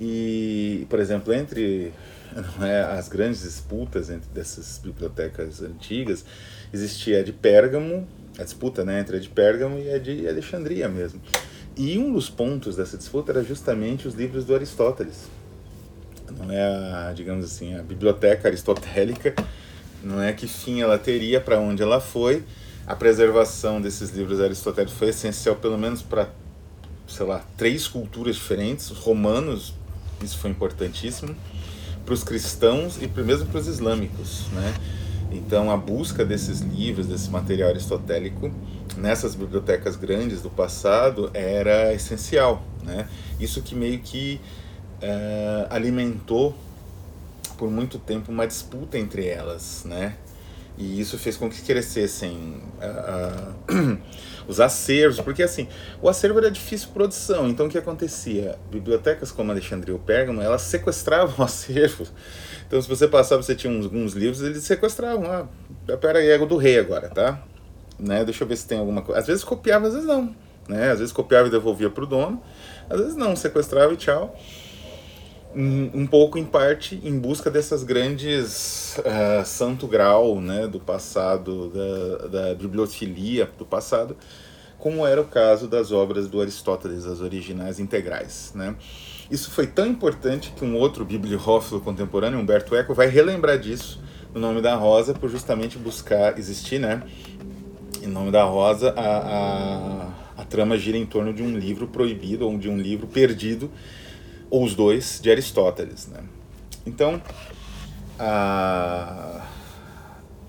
E, 0.00 0.86
por 0.88 0.98
exemplo, 1.00 1.32
entre 1.34 1.92
é, 2.62 2.80
as 2.80 3.08
grandes 3.08 3.42
disputas 3.42 4.10
entre 4.10 4.28
dessas 4.30 4.78
bibliotecas 4.78 5.62
antigas, 5.62 6.24
existia 6.72 7.20
a 7.20 7.22
de 7.22 7.32
Pérgamo, 7.32 8.06
a 8.38 8.44
disputa 8.44 8.84
né, 8.84 9.00
entre 9.00 9.16
a 9.16 9.20
de 9.20 9.28
Pérgamo 9.28 9.78
e 9.78 9.90
a 9.90 9.98
de 9.98 10.26
Alexandria 10.28 10.88
mesmo. 10.88 11.20
E 11.76 11.98
um 11.98 12.12
dos 12.12 12.30
pontos 12.30 12.76
dessa 12.76 12.96
disputa 12.96 13.32
era 13.32 13.42
justamente 13.42 14.08
os 14.08 14.14
livros 14.14 14.44
do 14.44 14.54
Aristóteles. 14.54 15.28
Não 16.36 16.50
é 16.52 16.62
a, 16.62 17.12
digamos 17.14 17.44
assim, 17.44 17.74
a 17.74 17.82
biblioteca 17.82 18.48
aristotélica, 18.48 19.34
não 20.02 20.22
é 20.22 20.32
que 20.32 20.46
fim 20.46 20.80
ela 20.80 20.98
teria, 20.98 21.40
para 21.40 21.58
onde 21.58 21.82
ela 21.82 22.00
foi, 22.00 22.44
a 22.88 22.96
preservação 22.96 23.82
desses 23.82 24.10
livros 24.10 24.40
aristotélicos 24.40 24.96
foi 24.96 25.08
essencial, 25.08 25.56
pelo 25.56 25.76
menos 25.76 26.00
para, 26.00 26.30
sei 27.06 27.26
lá, 27.26 27.44
três 27.54 27.86
culturas 27.86 28.36
diferentes. 28.36 28.90
Os 28.90 28.96
romanos, 28.96 29.74
isso 30.22 30.38
foi 30.38 30.50
importantíssimo, 30.50 31.36
para 32.06 32.14
os 32.14 32.24
cristãos 32.24 32.96
e 32.96 33.06
mesmo 33.06 33.46
para 33.48 33.60
os 33.60 33.66
islâmicos, 33.66 34.46
né? 34.52 34.74
Então, 35.30 35.70
a 35.70 35.76
busca 35.76 36.24
desses 36.24 36.60
livros, 36.60 37.06
desse 37.06 37.28
material 37.28 37.68
aristotélico, 37.68 38.50
nessas 38.96 39.34
bibliotecas 39.34 39.94
grandes 39.94 40.40
do 40.40 40.48
passado 40.48 41.30
era 41.34 41.92
essencial, 41.92 42.64
né? 42.82 43.06
Isso 43.38 43.60
que 43.60 43.74
meio 43.74 43.98
que 43.98 44.40
uh, 45.02 45.66
alimentou 45.68 46.56
por 47.58 47.70
muito 47.70 47.98
tempo 47.98 48.32
uma 48.32 48.46
disputa 48.46 48.98
entre 48.98 49.26
elas, 49.26 49.82
né? 49.84 50.16
E 50.78 51.00
isso 51.00 51.18
fez 51.18 51.36
com 51.36 51.50
que 51.50 51.60
crescessem 51.62 52.62
uh, 52.80 53.72
uh, 53.74 53.98
os 54.46 54.60
acervos, 54.60 55.20
porque 55.20 55.42
assim, 55.42 55.66
o 56.00 56.08
acervo 56.08 56.38
era 56.38 56.52
difícil 56.52 56.86
de 56.86 56.94
produção, 56.94 57.48
então 57.48 57.66
o 57.66 57.68
que 57.68 57.76
acontecia? 57.76 58.56
Bibliotecas 58.70 59.32
como 59.32 59.50
Alexandria 59.50 59.92
ou 59.92 59.98
Pérgamo, 59.98 60.40
elas 60.40 60.62
sequestravam 60.62 61.34
o 61.38 61.42
acervo. 61.42 62.06
Então 62.68 62.80
se 62.80 62.88
você 62.88 63.08
passava, 63.08 63.42
você 63.42 63.56
tinha 63.56 63.76
alguns 63.76 64.12
livros, 64.12 64.40
eles 64.40 64.62
sequestravam, 64.62 65.26
ah, 65.26 65.96
pera 65.96 66.20
aí, 66.20 66.28
é 66.28 66.38
do 66.38 66.56
rei 66.56 66.78
agora, 66.78 67.08
tá? 67.08 67.42
Né? 67.98 68.24
Deixa 68.24 68.44
eu 68.44 68.48
ver 68.48 68.56
se 68.56 68.68
tem 68.68 68.78
alguma 68.78 69.02
coisa. 69.02 69.20
Às 69.20 69.26
vezes 69.26 69.42
copiava, 69.42 69.88
às 69.88 69.94
vezes 69.94 70.06
não. 70.06 70.32
Né? 70.68 70.92
Às 70.92 71.00
vezes 71.00 71.12
copiava 71.12 71.48
e 71.48 71.50
devolvia 71.50 71.90
para 71.90 72.04
o 72.04 72.06
dono, 72.06 72.40
às 72.88 73.00
vezes 73.00 73.16
não, 73.16 73.34
sequestrava 73.34 73.92
e 73.92 73.96
tchau 73.96 74.38
um, 75.60 76.06
pouco 76.06 76.38
em 76.38 76.44
parte 76.44 77.00
em 77.02 77.18
busca 77.18 77.50
dessas 77.50 77.82
grandes 77.82 78.96
uh, 78.98 79.44
santo 79.44 79.88
grau 79.88 80.40
né, 80.40 80.68
do 80.68 80.78
passado, 80.78 81.68
da, 81.70 82.26
da 82.28 82.54
bibliofilia 82.54 83.50
do 83.58 83.66
passado, 83.66 84.16
como 84.78 85.04
era 85.04 85.20
o 85.20 85.24
caso 85.24 85.66
das 85.66 85.90
obras 85.90 86.28
do 86.28 86.40
Aristóteles, 86.40 87.06
as 87.06 87.20
originais 87.20 87.80
integrais. 87.80 88.52
Né? 88.54 88.76
Isso 89.28 89.50
foi 89.50 89.66
tão 89.66 89.86
importante 89.86 90.52
que 90.56 90.64
um 90.64 90.76
outro 90.76 91.04
bibliófilo 91.04 91.80
contemporâneo, 91.80 92.38
Humberto 92.38 92.76
Eco, 92.76 92.94
vai 92.94 93.08
relembrar 93.08 93.58
disso 93.58 94.00
no 94.32 94.40
Nome 94.40 94.62
da 94.62 94.76
Rosa, 94.76 95.12
por 95.12 95.28
justamente 95.28 95.76
buscar 95.76 96.38
existir, 96.38 96.78
né? 96.78 97.02
Em 98.02 98.06
Nome 98.06 98.30
da 98.30 98.44
Rosa, 98.44 98.94
a, 98.96 99.16
a, 100.36 100.42
a 100.42 100.44
trama 100.44 100.78
gira 100.78 100.96
em 100.96 101.06
torno 101.06 101.32
de 101.32 101.42
um 101.42 101.58
livro 101.58 101.88
proibido 101.88 102.46
ou 102.46 102.56
de 102.56 102.68
um 102.68 102.78
livro 102.78 103.06
perdido 103.06 103.70
ou 104.50 104.64
os 104.64 104.74
dois, 104.74 105.20
de 105.22 105.30
Aristóteles. 105.30 106.06
Né? 106.06 106.20
Então, 106.86 107.20
a... 108.18 109.42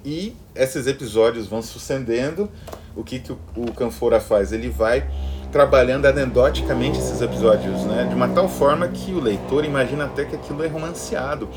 e 0.03 0.35
esses 0.55 0.87
episódios 0.87 1.47
vão 1.47 1.61
sucedendo. 1.61 2.49
O 2.95 3.03
que, 3.03 3.19
que 3.19 3.31
o, 3.31 3.39
o 3.55 3.71
Canfora 3.73 4.19
faz? 4.19 4.51
Ele 4.51 4.69
vai 4.69 5.09
trabalhando 5.51 6.05
anedoticamente 6.05 6.99
esses 6.99 7.21
episódios, 7.21 7.83
né? 7.85 8.05
De 8.07 8.15
uma 8.15 8.27
tal 8.29 8.47
forma 8.47 8.87
que 8.87 9.11
o 9.11 9.19
leitor 9.19 9.65
imagina 9.65 10.05
até 10.05 10.25
que 10.25 10.35
aquilo 10.35 10.63
é 10.63 10.67
romanceado. 10.67 11.49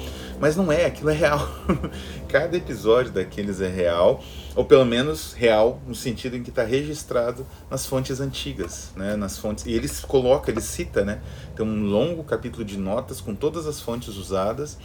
Mas 0.43 0.57
não 0.57 0.73
é, 0.73 0.87
aquilo 0.87 1.09
é 1.11 1.15
real. 1.15 1.39
Cada 2.29 2.57
episódio 2.57 3.13
daqueles 3.13 3.61
é 3.61 3.69
real, 3.69 4.21
ou 4.57 4.65
pelo 4.65 4.85
menos 4.85 5.35
real 5.35 5.81
no 5.87 5.95
sentido 5.95 6.37
em 6.37 6.43
que 6.43 6.51
está 6.51 6.65
registrado 6.65 7.47
nas 7.71 7.87
fontes 7.87 8.21
antigas, 8.21 8.91
né? 8.97 9.15
Nas 9.15 9.39
fontes 9.39 9.65
e 9.67 9.71
ele 9.71 9.89
coloca, 10.09 10.51
ele 10.51 10.61
cita, 10.61 11.05
né? 11.05 11.21
Tem 11.55 11.65
um 11.65 11.85
longo 11.85 12.25
capítulo 12.25 12.65
de 12.65 12.77
notas 12.77 13.21
com 13.21 13.37
todas 13.37 13.69
as 13.69 13.81
fontes 13.81 14.17
usadas 14.17 14.77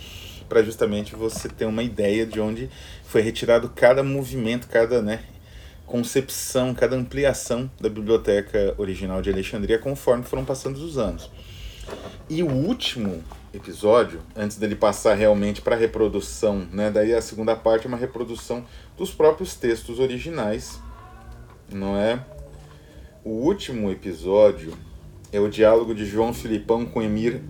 para 0.48 0.62
justamente 0.62 1.16
você 1.16 1.50
ter 1.50 1.66
uma 1.66 1.82
ideia 1.82 2.24
de 2.24 2.40
onde 2.40 2.70
foi 3.04 3.24
retirado 3.24 3.68
cada 3.70 4.04
movimento, 4.04 4.68
cada, 4.68 5.02
né? 5.02 5.24
concepção, 5.88 6.76
cada 6.76 6.96
ampliação 6.96 7.72
da 7.82 7.90
biblioteca 7.90 8.76
original 8.78 9.24
de 9.24 9.32
Alexandria 9.32 9.80
conforme 9.80 10.24
foram 10.24 10.46
passando 10.46 10.78
os 10.78 11.00
anos. 11.00 11.32
E 12.30 12.44
o 12.44 12.52
último 12.52 13.24
episódio, 13.54 14.20
antes 14.36 14.58
dele 14.58 14.76
passar 14.76 15.14
realmente 15.14 15.62
para 15.62 15.76
a 15.76 15.80
reprodução, 15.80 16.68
né? 16.74 16.92
daí 16.92 17.14
a 17.14 17.22
segunda 17.22 17.56
parte 17.56 17.86
é 17.86 17.88
uma 17.88 17.98
reprodução 17.98 18.66
dos 18.98 19.12
próprios 19.12 19.56
textos 19.56 19.98
originais, 19.98 20.80
não 21.72 21.96
é? 21.96 22.20
O 23.24 23.30
último 23.30 23.90
episódio 23.90 24.74
é 25.32 25.40
o 25.40 25.50
diálogo 25.50 25.96
de 25.96 26.06
João 26.06 26.34
Filipão 26.34 26.86
com 26.86 27.02
Emir 27.02 27.42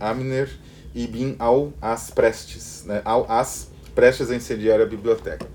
Amner 0.00 0.50
ibn 0.94 1.36
al-As 1.38 2.10
Prestes, 2.10 2.84
né? 2.84 3.02
al-As 3.04 3.70
prestes 3.94 4.30
a 4.30 4.34
incendiar 4.34 4.80
a 4.80 4.86
biblioteca. 4.86 5.46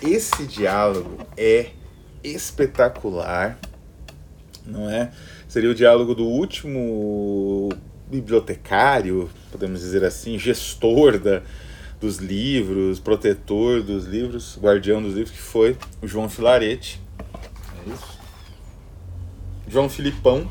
Esse 0.00 0.46
diálogo 0.46 1.26
é 1.36 1.70
espetacular, 2.22 3.58
não 4.64 4.88
é? 4.88 5.10
Seria 5.50 5.68
o 5.68 5.74
diálogo 5.74 6.14
do 6.14 6.24
último 6.24 7.70
bibliotecário, 8.08 9.28
podemos 9.50 9.80
dizer 9.80 10.04
assim, 10.04 10.38
gestor 10.38 11.18
da, 11.18 11.42
dos 12.00 12.18
livros, 12.18 13.00
protetor 13.00 13.82
dos 13.82 14.04
livros, 14.04 14.56
guardião 14.62 15.02
dos 15.02 15.14
livros, 15.14 15.32
que 15.32 15.42
foi 15.42 15.76
o 16.00 16.06
João 16.06 16.28
Filarete. 16.28 17.00
É 17.84 17.90
isso. 17.92 18.20
João 19.66 19.88
Filipão, 19.88 20.48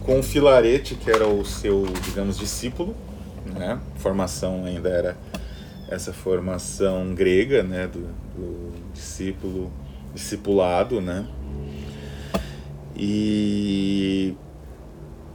com 0.00 0.20
o 0.20 0.22
Filarete, 0.22 0.94
que 0.94 1.10
era 1.10 1.28
o 1.28 1.44
seu, 1.44 1.84
digamos, 2.02 2.38
discípulo, 2.38 2.96
né? 3.44 3.78
Formação 3.96 4.64
ainda 4.64 4.88
era 4.88 5.14
essa 5.90 6.14
formação 6.14 7.14
grega, 7.14 7.62
né, 7.62 7.86
do, 7.86 8.08
do 8.34 8.72
discípulo, 8.94 9.70
discipulado, 10.14 11.02
né? 11.02 11.26
E 12.96 14.34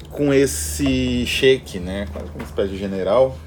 com 0.09 0.33
esse 0.33 1.25
sheik, 1.25 1.79
né, 1.79 2.07
quase 2.11 2.29
uma 2.31 2.43
espécie 2.43 2.69
de 2.69 2.77
general. 2.77 3.37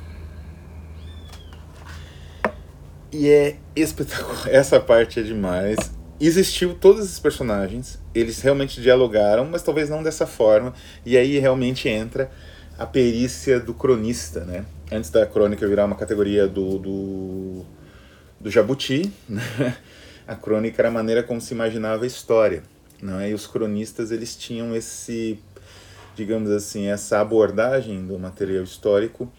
E 3.12 3.28
é 3.28 3.56
espetacular, 3.76 4.48
essa 4.50 4.80
parte 4.80 5.20
é 5.20 5.22
demais. 5.22 5.76
Existiu 6.20 6.74
todos 6.74 7.04
esses 7.04 7.18
personagens, 7.18 8.00
eles 8.14 8.40
realmente 8.40 8.80
dialogaram, 8.80 9.44
mas 9.44 9.62
talvez 9.62 9.90
não 9.90 10.02
dessa 10.02 10.26
forma. 10.26 10.72
E 11.04 11.16
aí 11.16 11.38
realmente 11.38 11.88
entra 11.88 12.30
a 12.78 12.86
perícia 12.86 13.60
do 13.60 13.74
cronista, 13.74 14.44
né? 14.44 14.64
Antes 14.90 15.10
da 15.10 15.26
crônica 15.26 15.66
virar 15.66 15.84
uma 15.84 15.96
categoria 15.96 16.46
do, 16.46 16.78
do, 16.78 17.64
do 18.40 18.50
jabuti, 18.50 19.12
né? 19.28 19.76
a 20.26 20.34
crônica 20.34 20.80
era 20.80 20.88
a 20.88 20.92
maneira 20.92 21.22
como 21.22 21.40
se 21.40 21.52
imaginava 21.52 22.04
a 22.04 22.06
história. 22.06 22.62
Não 23.04 23.20
é? 23.20 23.30
E 23.30 23.34
os 23.34 23.46
cronistas 23.46 24.10
eles 24.10 24.34
tinham 24.34 24.74
esse, 24.74 25.38
digamos 26.16 26.50
assim, 26.50 26.86
essa 26.86 27.20
abordagem 27.20 28.06
do 28.06 28.18
material 28.18 28.64
histórico 28.64 29.30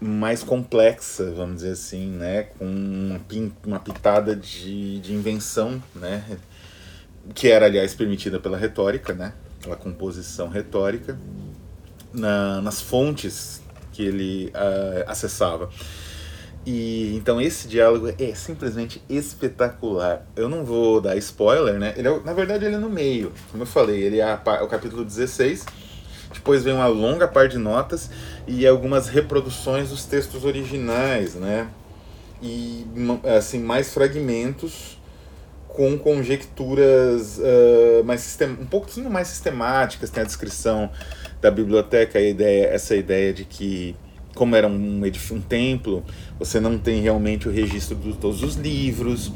mais 0.00 0.42
complexa, 0.42 1.30
vamos 1.32 1.56
dizer 1.56 1.72
assim, 1.72 2.06
né? 2.06 2.44
com 2.44 2.64
uma, 2.64 3.20
uma 3.66 3.78
pitada 3.78 4.34
de, 4.34 4.98
de 5.00 5.12
invenção, 5.12 5.82
né? 5.94 6.38
que 7.34 7.48
era, 7.48 7.66
aliás, 7.66 7.94
permitida 7.94 8.40
pela 8.40 8.56
retórica, 8.56 9.12
né? 9.12 9.34
pela 9.60 9.76
composição 9.76 10.48
retórica, 10.48 11.18
na, 12.14 12.62
nas 12.62 12.80
fontes 12.80 13.60
que 13.92 14.02
ele 14.02 14.46
uh, 14.54 15.04
acessava. 15.06 15.68
E 16.66 17.16
então 17.16 17.40
esse 17.40 17.66
diálogo 17.66 18.12
é 18.18 18.34
simplesmente 18.34 19.02
espetacular. 19.08 20.26
Eu 20.36 20.48
não 20.48 20.64
vou 20.64 21.00
dar 21.00 21.16
spoiler, 21.16 21.78
né? 21.78 21.94
Ele 21.96 22.08
é, 22.08 22.20
na 22.20 22.32
verdade 22.32 22.64
ele 22.64 22.74
é 22.74 22.78
no 22.78 22.90
meio, 22.90 23.32
como 23.50 23.62
eu 23.62 23.66
falei, 23.66 24.02
ele 24.02 24.18
é 24.18 24.24
a, 24.24 24.40
o 24.62 24.66
capítulo 24.66 25.04
16. 25.04 25.64
Depois 26.34 26.62
vem 26.62 26.74
uma 26.74 26.86
longa 26.86 27.26
parte 27.26 27.52
de 27.52 27.58
notas 27.58 28.10
e 28.46 28.66
algumas 28.66 29.08
reproduções 29.08 29.88
dos 29.88 30.04
textos 30.04 30.44
originais, 30.44 31.34
né? 31.34 31.68
E 32.42 32.86
assim 33.36 33.58
mais 33.60 33.92
fragmentos 33.92 34.98
com 35.78 35.96
conjecturas 35.96 37.38
uh, 37.38 38.04
mais 38.04 38.20
sistem 38.22 38.48
um 38.48 38.66
pouquinho 38.66 39.08
mais 39.08 39.28
sistemáticas, 39.28 40.10
tem 40.10 40.22
a 40.22 40.26
descrição 40.26 40.90
da 41.40 41.50
biblioteca, 41.50 42.18
a 42.18 42.22
ideia, 42.22 42.66
essa 42.66 42.96
ideia 42.96 43.32
de 43.32 43.44
que 43.44 43.94
como 44.38 44.54
era 44.54 44.68
um, 44.68 45.02
um 45.02 45.40
templo, 45.40 46.04
você 46.38 46.60
não 46.60 46.78
tem 46.78 47.02
realmente 47.02 47.48
o 47.48 47.50
registro 47.50 47.96
de 47.96 48.12
todos 48.14 48.42
os 48.42 48.54
livros, 48.54 49.32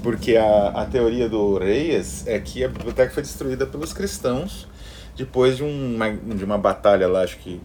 porque 0.00 0.36
a, 0.36 0.68
a 0.68 0.86
teoria 0.86 1.28
do 1.28 1.58
Reis 1.58 2.24
é 2.26 2.38
que 2.38 2.62
a 2.62 2.68
biblioteca 2.68 3.12
foi 3.12 3.22
destruída 3.22 3.66
pelos 3.66 3.92
cristãos 3.92 4.68
depois 5.16 5.56
de 5.56 5.64
uma, 5.64 6.10
de 6.12 6.44
uma 6.44 6.56
batalha 6.56 7.08
lá, 7.08 7.22
acho 7.22 7.38
que 7.38 7.60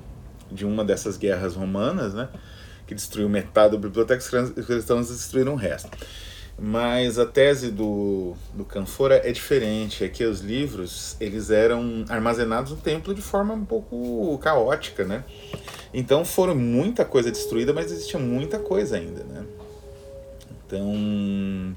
de 0.52 0.66
uma 0.66 0.84
dessas 0.84 1.16
guerras 1.16 1.56
romanas, 1.56 2.14
né? 2.14 2.28
Que 2.88 2.96
destruiu 2.96 3.30
metade 3.30 3.74
da 3.74 3.78
biblioteca, 3.78 4.20
os 4.20 4.66
cristãos 4.66 5.10
destruíram 5.10 5.54
o 5.54 5.56
resto. 5.56 5.90
Mas 6.62 7.18
a 7.18 7.26
tese 7.26 7.72
do, 7.72 8.36
do 8.54 8.66
Canfora 8.66 9.22
é 9.24 9.32
diferente, 9.32 10.04
é 10.04 10.10
que 10.10 10.26
os 10.26 10.42
livros 10.42 11.16
eles 11.20 11.50
eram 11.50 12.04
armazenados 12.10 12.72
no 12.72 12.78
templo 12.78 13.14
de 13.14 13.22
forma 13.22 13.54
um 13.54 13.64
pouco 13.64 14.38
caótica, 14.40 15.06
né? 15.06 15.24
Então 15.94 16.26
foram 16.26 16.56
muita 16.56 17.06
coisa 17.06 17.32
destruída, 17.32 17.74
mas 17.74 17.92
existia 17.92 18.20
muita 18.20 18.60
coisa 18.60 18.98
ainda, 18.98 19.24
né? 19.24 19.46
Então 20.66 21.76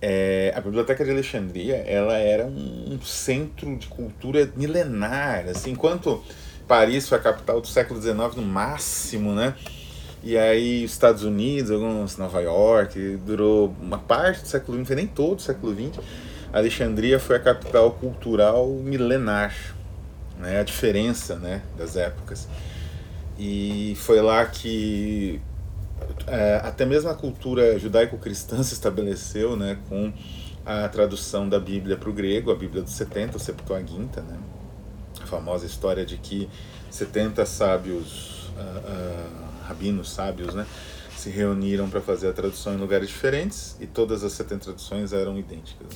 é, 0.00 0.52
a 0.56 0.60
Biblioteca 0.60 1.04
de 1.04 1.12
Alexandria 1.12 1.76
ela 1.76 2.16
era 2.16 2.44
um, 2.44 2.98
centro 3.02 3.76
de 3.76 3.86
cultura 3.86 4.52
milenar, 4.56 5.48
assim, 5.48 5.70
enquanto 5.70 6.22
Paris 6.66 7.08
foi 7.08 7.18
a 7.18 7.20
capital 7.20 7.60
do 7.60 7.68
século 7.68 8.02
XIX 8.02 8.34
no 8.34 8.42
máximo, 8.42 9.32
né? 9.32 9.54
E 10.22 10.38
aí 10.38 10.84
os 10.84 10.92
Estados 10.92 11.24
Unidos, 11.24 11.70
alguns 11.70 12.16
Nova 12.16 12.40
York, 12.40 13.18
durou 13.26 13.74
uma 13.80 13.98
parte 13.98 14.42
do 14.42 14.48
século 14.48 14.78
XX, 14.78 14.86
foi 14.86 14.96
nem 14.96 15.06
todo 15.06 15.38
o 15.38 15.42
século 15.42 15.74
XX. 15.74 15.98
Alexandria 16.52 17.18
foi 17.18 17.36
a 17.36 17.40
capital 17.40 17.90
cultural 17.92 18.68
milenar, 18.68 19.54
né? 20.38 20.60
A 20.60 20.62
diferença, 20.62 21.36
né, 21.36 21.62
das 21.76 21.96
épocas. 21.96 22.46
E 23.38 23.96
foi 23.98 24.20
lá 24.20 24.44
que 24.46 25.40
é, 26.26 26.60
até 26.62 26.84
mesmo 26.84 27.10
a 27.10 27.14
cultura 27.14 27.78
judaico-cristã 27.78 28.62
se 28.62 28.74
estabeleceu, 28.74 29.56
né, 29.56 29.78
com 29.88 30.12
a 30.64 30.88
tradução 30.88 31.48
da 31.48 31.58
Bíblia 31.58 31.96
para 31.96 32.08
o 32.08 32.12
grego, 32.12 32.52
a 32.52 32.54
Bíblia 32.54 32.82
dos 32.82 32.92
70, 32.92 33.36
o 33.36 33.40
Septuaginta, 33.40 34.20
né? 34.20 34.38
A 35.20 35.26
famosa 35.26 35.66
história 35.66 36.06
de 36.06 36.16
que 36.16 36.48
70 36.90 37.44
sábios 37.44 38.50
uh, 38.56 38.60
uh, 38.60 39.51
rabinos 39.62 40.12
sábios, 40.12 40.54
né, 40.54 40.66
se 41.16 41.30
reuniram 41.30 41.88
para 41.88 42.00
fazer 42.00 42.28
a 42.28 42.32
tradução 42.32 42.74
em 42.74 42.76
lugares 42.76 43.08
diferentes 43.08 43.76
e 43.80 43.86
todas 43.86 44.24
as 44.24 44.32
70 44.32 44.64
traduções 44.64 45.12
eram 45.12 45.38
idênticas. 45.38 45.86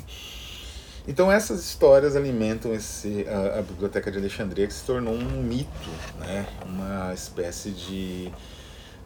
Então 1.09 1.31
essas 1.31 1.61
histórias 1.61 2.17
alimentam 2.17 2.75
esse, 2.75 3.27
a, 3.29 3.61
a, 3.61 3.63
Biblioteca 3.63 4.11
de 4.11 4.19
Alexandria, 4.19 4.67
que 4.67 4.75
se 4.75 4.85
tornou 4.85 5.15
um 5.15 5.43
mito, 5.43 5.71
né? 6.19 6.47
uma 6.65 7.15
espécie 7.15 7.71
de, 7.71 8.33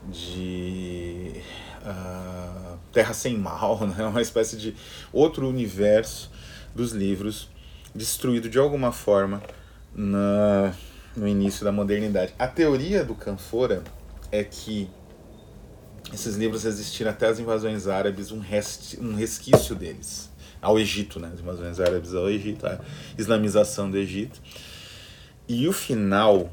de 0.08 1.42
uh, 1.82 2.78
terra 2.90 3.12
sem 3.12 3.36
mal, 3.36 3.80
né? 3.86 4.06
uma 4.06 4.22
espécie 4.22 4.56
de 4.56 4.74
outro 5.12 5.46
universo 5.46 6.30
dos 6.74 6.92
livros, 6.92 7.50
destruído 7.94 8.48
de 8.48 8.58
alguma 8.58 8.92
forma 8.92 9.42
na, 9.94 10.72
no 11.14 11.28
início 11.28 11.64
da 11.64 11.72
modernidade. 11.72 12.34
A 12.38 12.46
teoria 12.46 13.04
do 13.04 13.14
Canfora 13.14 13.82
é 14.30 14.44
que 14.44 14.88
esses 16.12 16.36
livros 16.36 16.64
resistiram 16.64 17.10
até 17.10 17.26
as 17.26 17.38
invasões 17.38 17.86
árabes, 17.86 18.32
um, 18.32 18.40
rest, 18.40 18.96
um 18.98 19.14
resquício 19.14 19.74
deles, 19.74 20.30
ao 20.60 20.78
Egito, 20.78 21.20
né? 21.20 21.30
As 21.32 21.40
invasões 21.40 21.78
árabes 21.78 22.14
ao 22.14 22.28
Egito, 22.28 22.66
a 22.66 22.80
islamização 23.16 23.90
do 23.90 23.96
Egito. 23.96 24.40
E 25.48 25.68
o 25.68 25.72
final, 25.72 26.50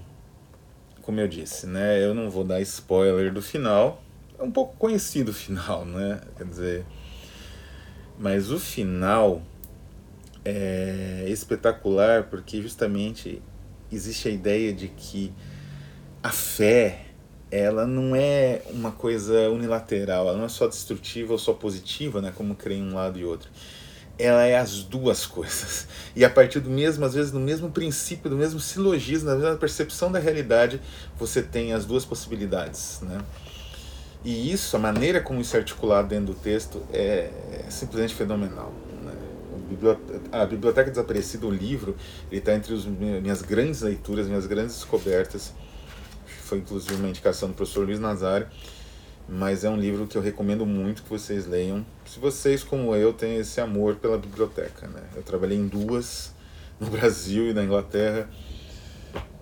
como 1.01 1.19
eu 1.19 1.27
disse, 1.27 1.65
né? 1.65 2.03
Eu 2.03 2.13
não 2.13 2.29
vou 2.29 2.43
dar 2.43 2.61
spoiler 2.61 3.33
do 3.33 3.41
final, 3.41 4.03
é 4.37 4.43
um 4.43 4.51
pouco 4.51 4.75
conhecido 4.77 5.29
o 5.29 5.33
final, 5.33 5.85
né? 5.85 6.21
Quer 6.37 6.45
dizer, 6.45 6.85
mas 8.19 8.51
o 8.51 8.59
final 8.59 9.41
é 10.45 11.25
espetacular 11.27 12.23
porque 12.25 12.61
justamente 12.61 13.41
existe 13.91 14.27
a 14.27 14.31
ideia 14.31 14.71
de 14.73 14.87
que 14.87 15.33
a 16.21 16.29
fé 16.29 17.06
ela 17.49 17.85
não 17.85 18.15
é 18.15 18.61
uma 18.71 18.91
coisa 18.91 19.49
unilateral, 19.49 20.27
ela 20.27 20.37
não 20.37 20.45
é 20.45 20.49
só 20.49 20.67
destrutiva 20.67 21.33
ou 21.33 21.39
só 21.39 21.53
positiva, 21.53 22.21
né, 22.21 22.33
como 22.35 22.55
creem 22.55 22.83
um 22.83 22.95
lado 22.95 23.17
e 23.17 23.25
outro. 23.25 23.49
Ela 24.19 24.43
é 24.45 24.57
as 24.57 24.81
duas 24.83 25.25
coisas. 25.25 25.87
E 26.15 26.25
a 26.25 26.29
partir 26.29 26.59
do 26.59 26.69
mesmo, 26.69 27.05
às 27.05 27.13
vezes, 27.13 27.31
do 27.31 27.39
mesmo 27.39 27.69
princípio, 27.69 28.29
do 28.29 28.35
mesmo 28.35 28.59
silogismo, 28.59 29.29
da 29.29 29.35
mesma 29.35 29.55
percepção 29.55 30.11
da 30.11 30.17
realidade, 30.17 30.81
você 31.15 31.43
tem 31.43 31.71
as 31.73 31.85
duas 31.85 32.03
possibilidades, 32.03 32.99
né? 33.03 33.19
E 34.25 34.51
isso, 34.51 34.75
a 34.75 34.79
maneira 34.79 35.21
como 35.21 35.39
isso 35.39 35.55
é 35.55 35.59
articulado 35.59 36.07
dentro 36.07 36.33
do 36.33 36.33
texto 36.33 36.81
é, 36.91 37.29
é 37.51 37.69
simplesmente 37.69 38.15
fenomenal. 38.15 38.73
Né? 39.03 39.13
A 40.31 40.43
Biblioteca 40.45 40.89
Desaparecida, 40.89 41.45
o 41.45 41.51
livro, 41.51 41.95
ele 42.31 42.39
está 42.39 42.55
entre 42.55 42.73
as 42.73 42.85
minhas 42.85 43.43
grandes 43.43 43.81
leituras, 43.81 44.27
minhas 44.27 44.47
grandes 44.47 44.73
descobertas 44.73 45.53
foi 46.47 46.59
inclusive 46.59 46.95
uma 46.95 47.09
indicação 47.09 47.49
do 47.49 47.55
professor 47.55 47.85
Luiz 47.85 47.99
Nazário, 47.99 48.47
mas 49.27 49.63
é 49.63 49.69
um 49.69 49.75
livro 49.75 50.07
que 50.07 50.17
eu 50.17 50.21
recomendo 50.21 50.65
muito 50.65 51.03
que 51.03 51.09
vocês 51.09 51.45
leiam. 51.45 51.85
Se 52.05 52.19
vocês, 52.19 52.63
como 52.63 52.95
eu, 52.95 53.11
têm 53.11 53.35
esse 53.37 53.59
amor 53.59 53.95
pela 53.95 54.17
biblioteca, 54.17 54.87
né? 54.87 55.01
Eu 55.15 55.21
trabalhei 55.21 55.57
em 55.57 55.67
duas, 55.67 56.33
no 56.79 56.87
Brasil 56.91 57.49
e 57.49 57.53
na 57.53 57.63
Inglaterra, 57.63 58.29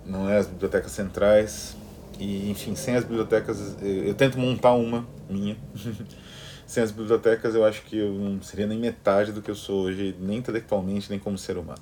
não 0.05 0.29
é 0.29 0.37
as 0.37 0.47
bibliotecas 0.47 0.91
centrais, 0.91 1.75
E, 2.17 2.49
enfim, 2.49 2.75
sem 2.75 2.95
as 2.95 3.03
bibliotecas, 3.03 3.75
eu, 3.81 4.05
eu 4.05 4.13
tento 4.13 4.39
montar 4.39 4.73
uma 4.73 5.05
minha. 5.29 5.57
sem 6.65 6.81
as 6.81 6.91
bibliotecas, 6.91 7.53
eu 7.53 7.63
acho 7.63 7.83
que 7.83 7.97
eu 7.97 8.13
não 8.13 8.41
seria 8.41 8.65
nem 8.65 8.79
metade 8.79 9.31
do 9.31 9.41
que 9.41 9.51
eu 9.51 9.55
sou 9.55 9.83
hoje, 9.83 10.15
nem 10.19 10.37
intelectualmente, 10.37 11.09
nem 11.09 11.19
como 11.19 11.37
ser 11.37 11.57
humano. 11.57 11.81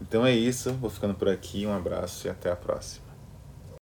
Então 0.00 0.24
é 0.24 0.32
isso, 0.32 0.72
vou 0.74 0.90
ficando 0.90 1.14
por 1.14 1.28
aqui, 1.28 1.66
um 1.66 1.72
abraço 1.72 2.26
e 2.26 2.30
até 2.30 2.50
a 2.50 2.56
próxima. 2.56 3.03